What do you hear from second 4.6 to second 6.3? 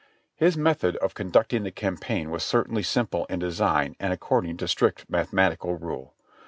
strict mathematical rule.